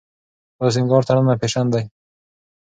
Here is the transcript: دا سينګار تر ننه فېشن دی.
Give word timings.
دا 0.59 0.67
سينګار 0.75 1.03
تر 1.07 1.15
ننه 1.17 1.33
فېشن 1.41 1.65
دی. 1.73 1.83